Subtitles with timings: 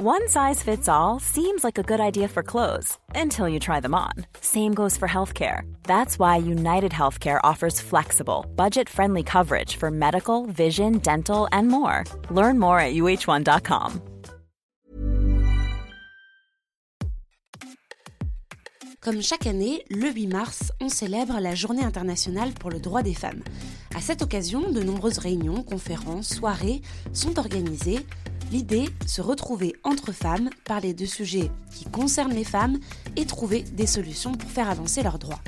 [0.00, 3.96] One size fits all seems like a good idea for clothes until you try them
[3.96, 4.12] on.
[4.40, 5.62] Same goes for healthcare.
[5.88, 12.04] That's why United Healthcare offers flexible, budget friendly coverage for medical, vision, dental, and more.
[12.30, 14.00] Learn more at uh1.com.
[19.00, 23.14] Comme chaque année, le 8 mars, on célèbre la Journée internationale pour le droit des
[23.14, 23.42] femmes.
[23.96, 28.06] À cette occasion, de nombreuses réunions, conférences, soirées sont organisées
[28.50, 32.78] L'idée, se retrouver entre femmes, parler de sujets qui concernent les femmes
[33.16, 35.40] et trouver des solutions pour faire avancer leurs droits.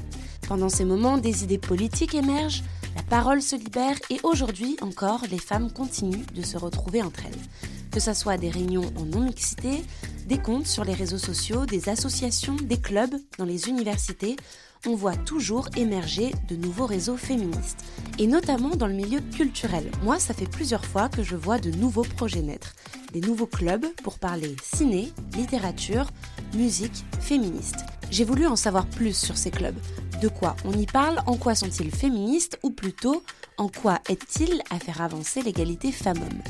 [0.47, 2.63] Pendant ces moments, des idées politiques émergent,
[2.97, 7.91] la parole se libère et aujourd'hui encore, les femmes continuent de se retrouver entre elles.
[7.91, 9.83] Que ce soit des réunions en non-mixité,
[10.27, 14.37] des comptes sur les réseaux sociaux, des associations, des clubs dans les universités,
[14.87, 17.85] on voit toujours émerger de nouveaux réseaux féministes,
[18.19, 19.91] et notamment dans le milieu culturel.
[20.03, 22.75] Moi, ça fait plusieurs fois que je vois de nouveaux projets naître,
[23.13, 26.07] des nouveaux clubs pour parler ciné, littérature,
[26.55, 27.85] musique, féministe.
[28.11, 29.79] J'ai voulu en savoir plus sur ces clubs.
[30.21, 33.23] De quoi on y parle, en quoi sont-ils féministes, ou plutôt,
[33.57, 36.43] en quoi aident-ils à faire avancer l'égalité femmes-hommes?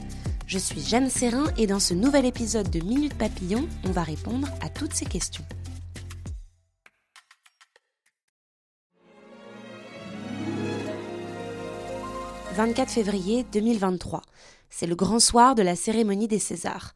[0.46, 4.48] Je suis Jeanne Serrin et dans ce nouvel épisode de Minute Papillon, on va répondre
[4.60, 5.44] à toutes ces questions.
[12.54, 14.22] 24 février 2023.
[14.70, 16.94] C'est le grand soir de la cérémonie des Césars.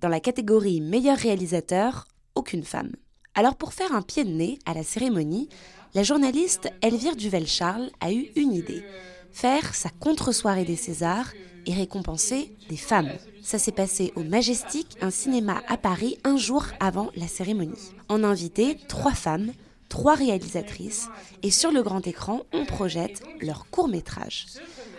[0.00, 2.90] Dans la catégorie meilleur réalisateur, aucune femme.
[3.34, 5.48] Alors pour faire un pied de nez à la cérémonie,
[5.94, 8.82] la journaliste Elvire Duvel-Charles a eu une idée.
[9.30, 11.32] Faire sa contre-soirée des Césars
[11.66, 13.12] et récompenser des femmes.
[13.42, 17.92] Ça s'est passé au Majestic, un cinéma à Paris, un jour avant la cérémonie.
[18.08, 19.52] On a invité trois femmes,
[19.88, 21.08] trois réalisatrices,
[21.42, 24.46] et sur le grand écran, on projette leur court métrage.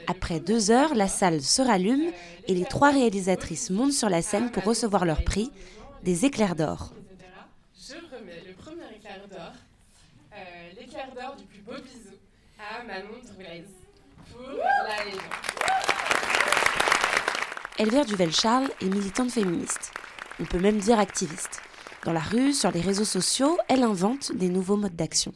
[0.08, 2.12] Après deux heures, la salle se rallume
[2.48, 5.52] et les trois réalisatrices montent sur la scène pour recevoir leur prix,
[6.04, 6.94] des éclairs d'or.
[7.78, 9.52] Je remets le premier éclair d'or,
[10.34, 10.38] euh,
[10.80, 12.16] l'éclair d'or du plus beau bisou
[12.58, 13.67] à Manon Troulaise
[14.32, 15.22] pour la légende.
[17.80, 19.92] Elvire Duvel-Charles est militante féministe.
[20.40, 21.61] On peut même dire activiste.
[22.08, 25.34] Dans la rue, sur les réseaux sociaux, elle invente des nouveaux modes d'action.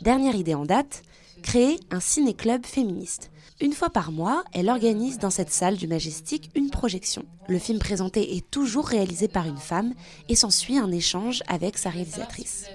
[0.00, 1.04] Dernière idée en date,
[1.40, 3.30] créer un ciné-club féministe.
[3.60, 7.24] Une fois par mois, elle organise dans cette salle du Majestic une projection.
[7.46, 9.94] Le film présenté est toujours réalisé par une femme
[10.28, 12.66] et s'ensuit un échange avec sa réalisatrice.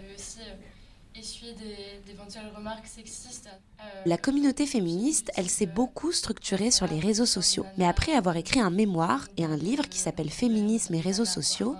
[4.05, 7.65] La communauté féministe, elle s'est beaucoup structurée sur les réseaux sociaux.
[7.77, 11.75] Mais après avoir écrit un mémoire et un livre qui s'appelle Féminisme et réseaux sociaux,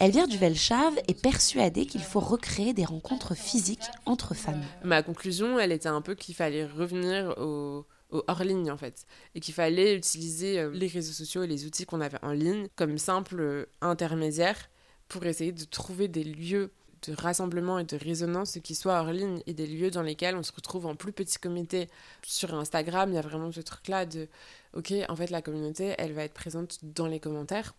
[0.00, 4.62] Elvire Duvel-Chave est persuadée qu'il faut recréer des rencontres physiques entre femmes.
[4.84, 9.40] Ma conclusion, elle était un peu qu'il fallait revenir au, hors ligne en fait et
[9.40, 12.96] qu'il fallait utiliser euh, les réseaux sociaux et les outils qu'on avait en ligne comme
[12.96, 14.70] simple euh, intermédiaire
[15.08, 16.70] pour essayer de trouver des lieux
[17.06, 20.44] de rassemblement et de résonance qui soient hors ligne et des lieux dans lesquels on
[20.44, 21.88] se retrouve en plus petit comité.
[22.24, 24.28] Sur Instagram, il y a vraiment ce truc-là de,
[24.74, 27.74] ok, en fait, la communauté, elle va être présente dans les commentaires.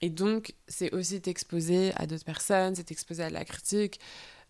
[0.00, 3.98] Et donc, c'est aussi t'exposer à d'autres personnes, c'est t'exposer à la critique.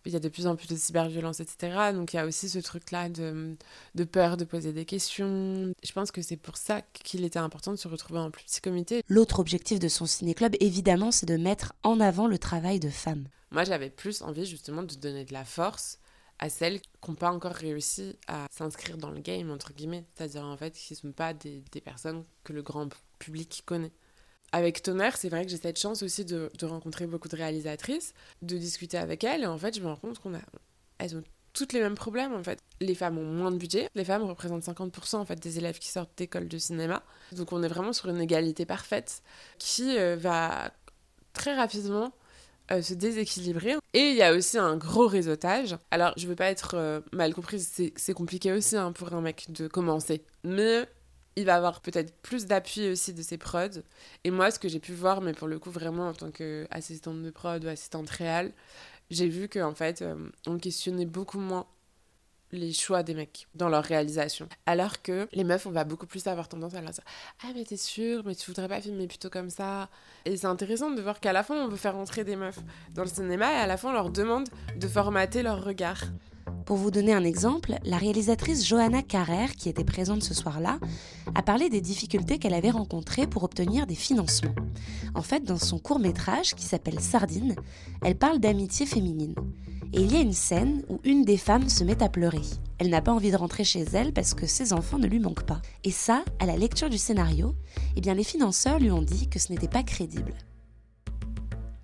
[0.05, 1.91] Il y a de plus en plus de cyberviolence, etc.
[1.93, 3.57] Donc, il y a aussi ce truc-là de,
[3.95, 5.73] de, peur de poser des questions.
[5.83, 8.61] Je pense que c'est pour ça qu'il était important de se retrouver en plus petit
[8.61, 9.03] comité.
[9.09, 13.27] L'autre objectif de son ciné-club, évidemment, c'est de mettre en avant le travail de femmes.
[13.51, 15.99] Moi, j'avais plus envie, justement, de donner de la force
[16.37, 20.05] à celles qui n'ont pas encore réussi à s'inscrire dans le game, entre guillemets.
[20.15, 22.87] C'est-à-dire, en fait, qui ne sont pas des, des personnes que le grand
[23.19, 23.91] public connaît
[24.51, 28.57] avec Tonnerre, c'est vrai que j'ai cette chance aussi de, rencontrer beaucoup de réalisatrices, de
[28.57, 30.39] discuter avec elles, et en fait, je me rends compte qu'on a,
[30.97, 31.23] elles ont
[31.53, 32.59] toutes les mêmes problèmes en fait.
[32.79, 35.89] Les femmes ont moins de budget, les femmes représentent 50% en fait des élèves qui
[35.89, 39.21] sortent d'école de cinéma, donc on est vraiment sur une égalité parfaite
[39.57, 40.71] qui euh, va
[41.33, 42.13] très rapidement
[42.71, 43.75] euh, se déséquilibrer.
[43.93, 45.75] Et il y a aussi un gros réseautage.
[45.89, 49.47] Alors, je veux pas être euh, mal comprise, c'est compliqué aussi hein, pour un mec
[49.49, 50.21] de commencer.
[50.43, 50.87] Mais
[51.35, 53.81] il va avoir peut-être plus d'appui aussi de ses prods.
[54.23, 57.21] Et moi, ce que j'ai pu voir, mais pour le coup, vraiment en tant qu'assistante
[57.21, 58.51] de prod ou assistante réelle,
[59.09, 60.15] j'ai vu qu'en fait, euh,
[60.45, 61.65] on questionnait beaucoup moins
[62.51, 64.49] les choix des mecs dans leur réalisation.
[64.65, 67.03] Alors que les meufs, on va beaucoup plus avoir tendance à leur dire
[67.43, 69.89] Ah, mais t'es sûre, mais tu voudrais pas filmer plutôt comme ça.
[70.25, 72.59] Et c'est intéressant de voir qu'à la fin, on veut faire entrer des meufs
[72.93, 76.01] dans le cinéma et à la fin, on leur demande de formater leur regard.
[76.65, 80.79] Pour vous donner un exemple, la réalisatrice Johanna Carrère, qui était présente ce soir-là,
[81.33, 84.55] a parlé des difficultés qu'elle avait rencontrées pour obtenir des financements.
[85.15, 87.55] En fait, dans son court métrage qui s'appelle Sardine,
[88.03, 89.35] elle parle d'amitié féminine.
[89.93, 92.41] Et il y a une scène où une des femmes se met à pleurer.
[92.77, 95.47] Elle n'a pas envie de rentrer chez elle parce que ses enfants ne lui manquent
[95.47, 95.61] pas.
[95.83, 97.55] Et ça, à la lecture du scénario,
[97.95, 100.33] eh bien les financeurs lui ont dit que ce n'était pas crédible.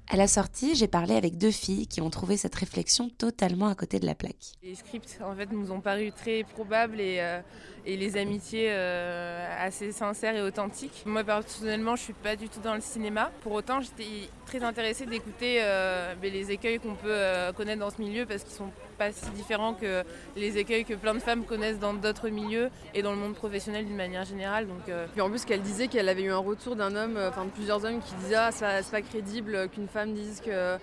[0.07, 3.75] À la sortie, j'ai parlé avec deux filles qui ont trouvé cette réflexion totalement à
[3.75, 4.53] côté de la plaque.
[4.61, 7.39] Les scripts, en fait, nous ont paru très probables et, euh,
[7.87, 11.03] les amitiés euh, assez sincères et authentiques.
[11.07, 13.31] Moi, personnellement, je suis pas du tout dans le cinéma.
[13.41, 18.27] Pour autant, j'étais très intéressée d'écouter euh, les écueils qu'on peut connaître dans ce milieu
[18.27, 20.03] parce qu'ils sont pas si différents que
[20.35, 23.85] les écueils que plein de femmes connaissent dans d'autres milieux et dans le monde professionnel
[23.85, 24.67] d'une manière générale.
[24.67, 27.51] Donc, Puis en plus, qu'elle disait qu'elle avait eu un retour d'un homme, enfin de
[27.51, 30.77] plusieurs hommes qui disaient ah, c'est pas crédible qu'une femme dise que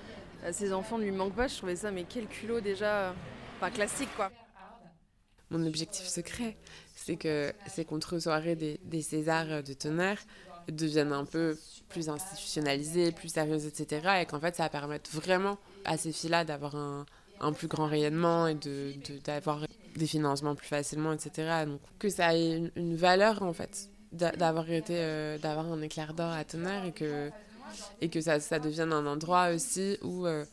[0.45, 3.13] euh, ses enfants ne lui manquent pas, je trouvais ça, mais quel culot déjà, euh,
[3.57, 4.31] enfin classique quoi.
[5.51, 6.57] Mon objectif secret,
[6.95, 10.19] c'est que ces contre-soirées des, des Césars de tonnerre
[10.69, 11.59] deviennent un peu
[11.89, 14.23] plus institutionnalisées, plus sérieuses, etc.
[14.23, 17.05] Et qu'en fait, ça permette vraiment à ces filles-là d'avoir un,
[17.43, 18.57] un, plus grand rayonnement et
[19.25, 19.67] d'avoir de,
[19.97, 21.65] des financements plus facilement, etc.
[21.67, 26.33] Donc que ça ait une, valeur, en fait, d'avoir été, euh, d'avoir un éclair d'or
[26.33, 27.31] à tonnerre et que
[28.03, 30.45] et que ça, ça devienne un endroit aussi où euh,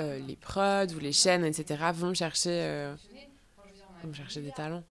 [0.00, 2.92] euh, les prods ou les chaînes, etc., vont chercher,
[4.04, 4.84] vont chercher des talents.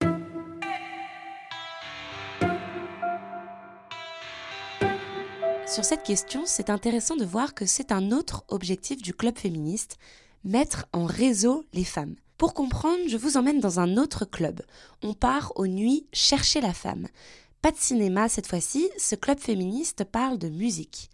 [5.68, 9.98] Sur cette question, c'est intéressant de voir que c'est un autre objectif du club féministe,
[10.46, 12.16] mettre en réseau les femmes.
[12.38, 14.62] Pour comprendre, je vous emmène dans un autre club.
[15.02, 17.08] On part aux nuits chercher la femme.
[17.62, 21.10] Pas de cinéma cette fois-ci, ce club féministe parle de musique.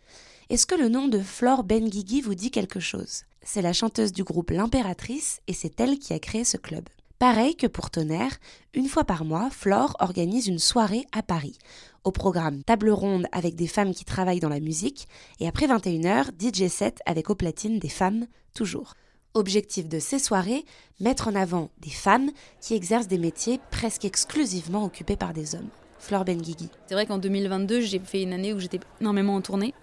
[0.49, 3.23] Est-ce que le nom de Flore Benguigui vous dit quelque chose?
[3.41, 6.89] C'est la chanteuse du groupe L'Impératrice et c'est elle qui a créé ce club.
[7.19, 8.37] Pareil que pour Tonnerre,
[8.73, 11.57] une fois par mois, Flore organise une soirée à Paris.
[12.03, 15.07] Au programme table ronde avec des femmes qui travaillent dans la musique
[15.39, 18.95] et après 21h, DJ set avec au platine des femmes, toujours.
[19.33, 20.65] Objectif de ces soirées,
[20.99, 25.69] mettre en avant des femmes qui exercent des métiers presque exclusivement occupés par des hommes.
[25.99, 26.69] Flore Benguigui.
[26.87, 29.73] C'est vrai qu'en 2022, j'ai fait une année où j'étais énormément en tournée.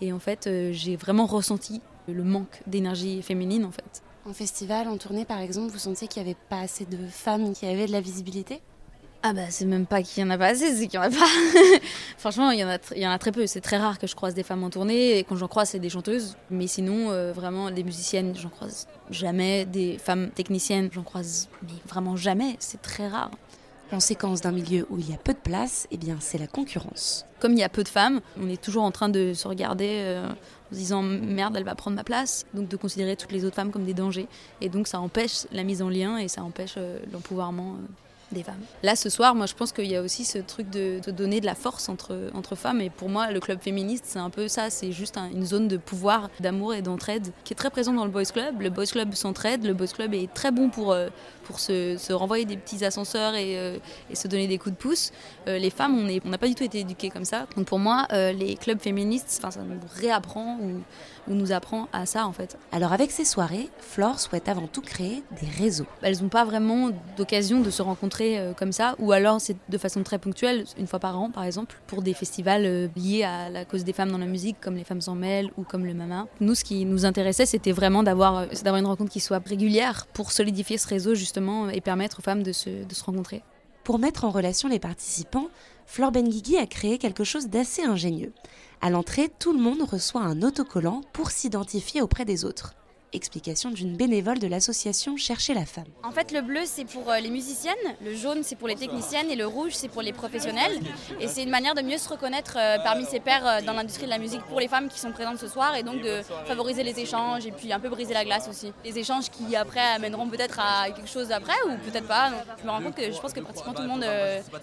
[0.00, 4.02] Et en fait, euh, j'ai vraiment ressenti le manque d'énergie féminine en fait.
[4.26, 7.52] En festival, en tournée par exemple, vous sentiez qu'il n'y avait pas assez de femmes
[7.52, 8.60] qui avaient de la visibilité?
[9.22, 11.02] Ah bah c'est même pas qu'il y en a pas assez, c'est qu'il y en
[11.02, 11.16] a pas.
[12.16, 13.46] Franchement, il y, en a il y en a très peu.
[13.46, 15.78] C'est très rare que je croise des femmes en tournée et quand j'en croise, c'est
[15.78, 16.36] des chanteuses.
[16.48, 19.66] Mais sinon, euh, vraiment, des musiciennes, j'en croise jamais.
[19.66, 22.56] Des femmes techniciennes, j'en croise mais vraiment jamais.
[22.60, 23.30] C'est très rare.
[23.90, 27.26] Conséquence d'un milieu où il y a peu de place, eh bien c'est la concurrence.
[27.40, 29.96] Comme il y a peu de femmes, on est toujours en train de se regarder
[29.98, 33.44] euh, en se disant merde, elle va prendre ma place, donc de considérer toutes les
[33.44, 34.28] autres femmes comme des dangers.
[34.60, 37.78] Et donc ça empêche la mise en lien et ça empêche euh, l'empouvoirment.
[38.36, 38.42] Euh.
[38.82, 41.46] Là, ce soir, moi, je pense qu'il y a aussi ce truc de, donner de
[41.46, 42.80] la force entre, entre femmes.
[42.80, 44.70] Et pour moi, le club féministe, c'est un peu ça.
[44.70, 48.10] C'est juste une zone de pouvoir, d'amour et d'entraide qui est très présente dans le
[48.10, 48.60] Boys Club.
[48.60, 49.64] Le Boys Club s'entraide.
[49.64, 50.96] Le Boys Club est très bon pour,
[51.50, 53.78] pour se, renvoyer des petits ascenseurs et, euh,
[54.14, 55.10] se donner des coups de pouce.
[55.48, 57.46] Euh, les femmes, on n'a pas du tout été éduquées comme ça.
[57.56, 60.80] Donc pour moi, euh, les clubs féministes, ça nous réapprend ou,
[61.28, 62.58] nous apprend à ça en fait.
[62.72, 65.86] Alors avec ces soirées, Flore souhaite avant tout créer des réseaux.
[66.02, 70.02] Elles n'ont pas vraiment d'occasion de se rencontrer comme ça, ou alors c'est de façon
[70.02, 73.84] très ponctuelle, une fois par an par exemple, pour des festivals liés à la cause
[73.84, 76.26] des femmes dans la musique, comme les Femmes s'en mêlent ou comme le Mama.
[76.40, 80.78] Nous, ce qui nous intéressait, c'était vraiment d'avoir une rencontre qui soit régulière pour solidifier
[80.78, 81.39] ce réseau justement
[81.72, 83.42] et permettre aux femmes de se, de se rencontrer.
[83.84, 85.48] Pour mettre en relation les participants,
[85.86, 88.32] Flore Benguigui a créé quelque chose d'assez ingénieux.
[88.80, 92.74] À l'entrée, tout le monde reçoit un autocollant pour s'identifier auprès des autres.
[93.12, 95.86] Explication d'une bénévole de l'association Chercher la femme.
[96.04, 97.74] En fait, le bleu, c'est pour euh, les musiciennes,
[98.04, 100.80] le jaune, c'est pour les techniciennes et le rouge, c'est pour les professionnels.
[101.18, 104.04] Et c'est une manière de mieux se reconnaître euh, parmi ses pairs euh, dans l'industrie
[104.04, 106.84] de la musique pour les femmes qui sont présentes ce soir et donc de favoriser
[106.84, 108.72] les échanges et puis un peu briser la glace aussi.
[108.84, 112.30] Les échanges qui après amèneront peut-être à quelque chose après ou peut-être pas.
[112.60, 114.04] je me rends compte que je pense que pratiquement tout le monde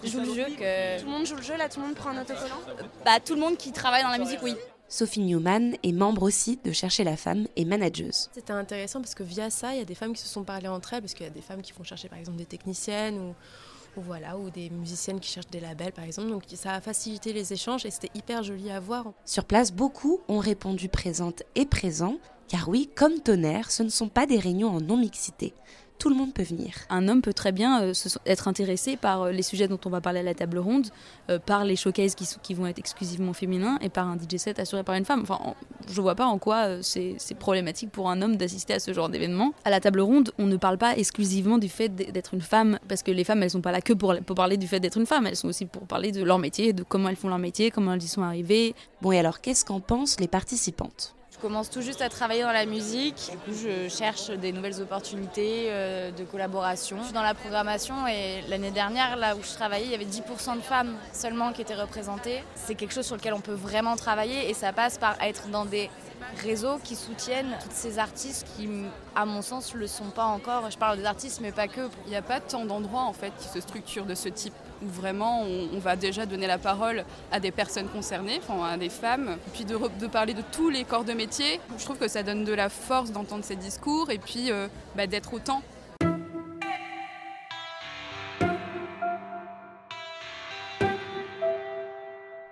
[0.04, 0.44] joue le jeu.
[0.56, 1.00] Que...
[1.00, 2.60] Tout le monde joue le jeu là, tout le monde prend un autocollant?
[3.04, 4.54] Bah tout le monde qui travaille dans la musique, oui.
[4.90, 8.30] Sophie Newman est membre aussi de Chercher la femme et manageuse.
[8.32, 10.66] C'était intéressant parce que via ça, il y a des femmes qui se sont parlé
[10.66, 13.18] entre elles, parce qu'il y a des femmes qui font chercher par exemple des techniciennes
[13.18, 13.34] ou,
[13.98, 16.30] ou, voilà, ou des musiciennes qui cherchent des labels par exemple.
[16.30, 19.12] Donc ça a facilité les échanges et c'était hyper joli à voir.
[19.26, 22.16] Sur place, beaucoup ont répondu présente et présent,
[22.46, 25.52] car oui, comme tonnerre, ce ne sont pas des réunions en non-mixité
[25.98, 26.74] tout le monde peut venir.
[26.90, 27.92] Un homme peut très bien euh,
[28.24, 30.88] être intéressé par euh, les sujets dont on va parler à la table ronde,
[31.28, 34.58] euh, par les showcases qui, qui, vont être exclusivement féminins et par un DJ set
[34.58, 35.20] assuré par une femme.
[35.22, 35.38] Enfin,
[35.90, 39.52] je vois pas en quoi c'est problématique pour un homme d'assister à ce genre d'événement.
[39.64, 43.02] À la table ronde, on ne parle pas exclusivement du fait d'être une femme, parce
[43.02, 45.06] que les femmes, elles sont pas là que pour, pour parler du fait d'être une
[45.06, 47.70] femme, elles sont aussi pour parler de leur métier, de comment elles font leur métier,
[47.70, 48.74] comment elles y sont arrivées.
[49.02, 51.17] Bon, et alors, qu'est-ce qu'en pensent les participantes?
[51.38, 53.30] Je commence tout juste à travailler dans la musique.
[53.30, 56.96] Du coup, je cherche des nouvelles opportunités euh, de collaboration.
[56.98, 60.04] Je suis dans la programmation et l'année dernière, là où je travaillais, il y avait
[60.04, 62.42] 10% de femmes seulement qui étaient représentées.
[62.56, 65.64] C'est quelque chose sur lequel on peut vraiment travailler et ça passe par être dans
[65.64, 65.90] des
[66.42, 68.68] réseaux qui soutiennent tous ces artistes qui,
[69.14, 70.68] à mon sens, ne le sont pas encore.
[70.72, 71.88] Je parle des artistes, mais pas que.
[72.06, 74.88] Il n'y a pas tant d'endroits en fait qui se structurent de ce type où
[74.88, 79.36] vraiment on, va déjà donner la parole à des personnes concernées, enfin, à des femmes,
[79.54, 81.60] puis de, de, parler de tous les corps de métier.
[81.78, 85.06] Je trouve que ça donne de la force d'entendre ces discours et puis euh, bah,
[85.06, 85.62] d'être autant.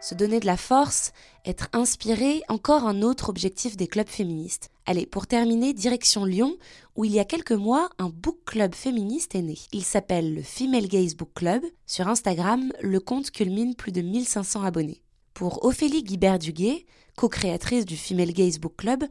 [0.07, 1.13] Se donner de la force,
[1.45, 4.71] être inspiré, encore un autre objectif des clubs féministes.
[4.85, 6.57] Allez, pour terminer, direction Lyon,
[6.95, 9.59] où il y a quelques mois, un book club féministe est né.
[9.73, 11.61] Il s'appelle le Female Gaze Book Club.
[11.87, 15.03] Sur Instagram, le compte culmine plus de 1500 abonnés.
[15.35, 16.87] Pour Ophélie Guibert-Duguet,
[17.17, 19.05] co-créatrice du Female Gaze Book Club,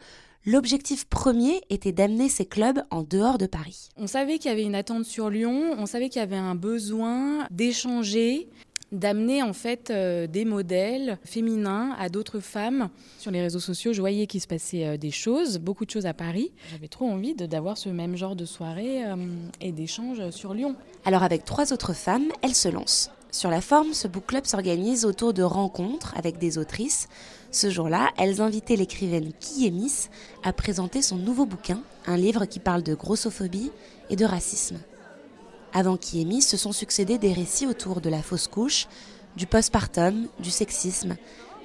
[0.48, 3.90] L'objectif premier était d'amener ces clubs en dehors de Paris.
[3.98, 6.54] On savait qu'il y avait une attente sur Lyon, on savait qu'il y avait un
[6.54, 8.48] besoin d'échanger,
[8.92, 12.89] d'amener en fait euh, des modèles féminins à d'autres femmes.
[13.20, 16.06] Sur les réseaux sociaux, je voyais qu'il se passait euh, des choses, beaucoup de choses
[16.06, 16.51] à Paris.
[16.72, 19.15] J'avais trop envie d'avoir ce même genre de soirée euh,
[19.62, 20.75] et d'échanges sur Lyon.
[21.04, 23.12] Alors avec trois autres femmes, elle se lance.
[23.32, 27.10] Sur la forme, ce book club s'organise autour de rencontres avec des autrices.
[27.51, 30.08] Ce jour-là, elles invitaient l'écrivaine Kiemis
[30.44, 33.72] à présenter son nouveau bouquin, un livre qui parle de grossophobie
[34.10, 34.77] et de racisme.
[35.77, 38.88] Avant Kiemi, se sont succédés des récits autour de la fausse couche,
[39.36, 41.17] du postpartum, du sexisme,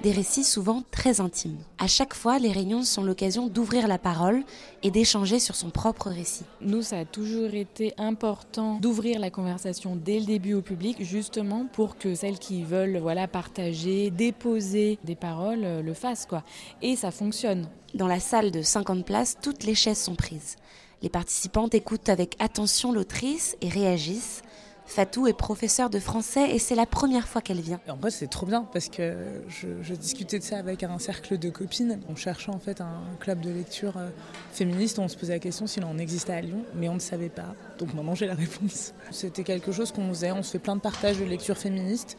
[0.03, 1.59] des récits souvent très intimes.
[1.79, 4.43] À chaque fois, les réunions sont l'occasion d'ouvrir la parole
[4.83, 6.43] et d'échanger sur son propre récit.
[6.59, 11.65] Nous, ça a toujours été important d'ouvrir la conversation dès le début au public, justement
[11.71, 16.25] pour que celles qui veulent voilà, partager, déposer des paroles euh, le fassent.
[16.25, 16.43] Quoi.
[16.81, 17.69] Et ça fonctionne.
[17.93, 20.57] Dans la salle de 50 places, toutes les chaises sont prises.
[21.01, 24.43] Les participantes écoutent avec attention l'autrice et réagissent.
[24.85, 27.79] Fatou est professeure de français et c'est la première fois qu'elle vient.
[27.87, 31.49] En vrai, c'est trop bien parce que je, discutais de ça avec un cercle de
[31.49, 32.01] copines.
[32.09, 34.09] On cherchait en fait un club de lecture euh,
[34.51, 34.99] féministe.
[34.99, 37.55] On se posait la question s'il en existait à Lyon, mais on ne savait pas.
[37.81, 38.93] Donc maintenant, j'ai la réponse.
[39.09, 40.31] C'était quelque chose qu'on faisait.
[40.31, 42.15] On se fait plein de partages de lecture féministe.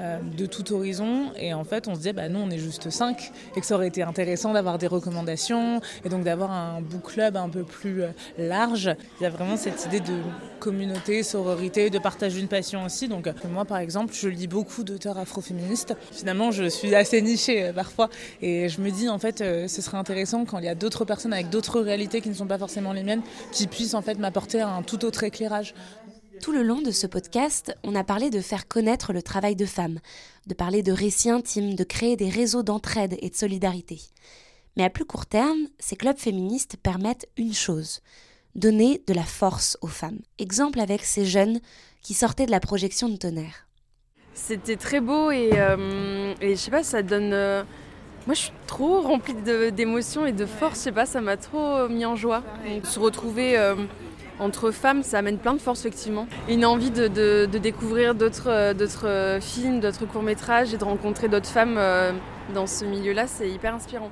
[0.00, 1.30] Euh, de tout horizon.
[1.36, 3.74] Et en fait, on se disait, bah, nous, on est juste cinq et que ça
[3.74, 8.02] aurait été intéressant d'avoir des recommandations et donc d'avoir un book club un peu plus
[8.02, 8.94] euh, large.
[9.20, 10.14] Il y a vraiment cette idée de
[10.58, 13.08] communauté, sororité, de partage d'une passion aussi.
[13.08, 15.94] Donc, euh, moi, par exemple, je lis beaucoup d'auteurs afroféministes.
[16.12, 18.08] Finalement, je suis assez nichée parfois
[18.40, 21.34] et je me dis, en fait, ce serait intéressant quand il y a d'autres personnes
[21.34, 24.62] avec d'autres réalités qui ne sont pas forcément les miennes qui puissent en fait m'apporter
[24.62, 25.74] un tout autre éclairage.
[26.42, 29.66] Tout le long de ce podcast, on a parlé de faire connaître le travail de
[29.66, 29.98] femmes,
[30.46, 34.00] de parler de récits intimes, de créer des réseaux d'entraide et de solidarité.
[34.76, 38.00] Mais à plus court terme, ces clubs féministes permettent une chose
[38.54, 40.18] donner de la force aux femmes.
[40.38, 41.60] Exemple avec ces jeunes
[42.02, 43.66] qui sortaient de la projection de tonnerre.
[44.32, 47.32] C'était très beau et, euh, je sais pas, ça donne.
[47.32, 47.62] Euh,
[48.26, 49.34] moi, je suis trop remplie
[49.72, 50.78] d'émotions et de force.
[50.78, 52.42] Je sais pas, ça m'a trop mis en joie.
[52.84, 53.58] se retrouver.
[53.58, 53.74] Euh,
[54.40, 56.26] entre femmes, ça amène plein de force, effectivement.
[56.48, 61.76] Une envie de, découvrir d'autres euh, euh, films, d'autres courts-métrages et de rencontrer d'autres femmes
[61.76, 62.12] euh,
[62.54, 64.10] dans ce milieu-là, c'est hyper inspirant.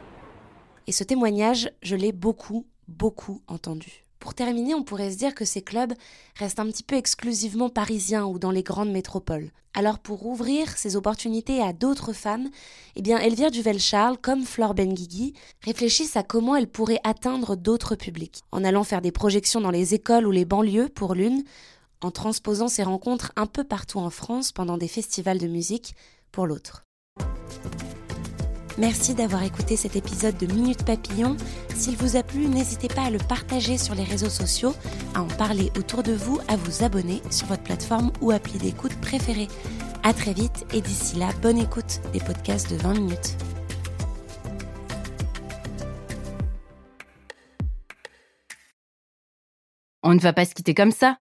[0.87, 4.05] Et ce témoignage, je l'ai beaucoup, beaucoup entendu.
[4.19, 5.95] Pour terminer, on pourrait se dire que ces clubs
[6.37, 9.51] restent un petit peu exclusivement parisiens ou dans les grandes métropoles.
[9.75, 12.49] Alors pour ouvrir ces opportunités à d'autres femmes,
[12.97, 18.43] eh bien Elvire Duvel-Charles, comme Flore Benguigui, réfléchissent à comment elles pourraient atteindre d'autres publics,
[18.51, 21.45] en allant faire des projections dans les écoles ou les banlieues pour l'une,
[22.01, 25.95] en transposant ces rencontres un peu partout en France pendant des festivals de musique
[26.33, 26.85] pour l'autre.
[28.79, 31.37] Merci d'avoir écouté cet épisode de Minute Papillon.
[31.75, 34.73] S'il vous a plu, n'hésitez pas à le partager sur les réseaux sociaux,
[35.15, 38.95] à en parler autour de vous, à vous abonner sur votre plateforme ou appli d'écoute
[39.01, 39.49] préférée.
[40.05, 43.37] À très vite et d'ici là, bonne écoute des podcasts de 20 minutes.
[50.05, 51.19] On ne va pas se quitter comme ça.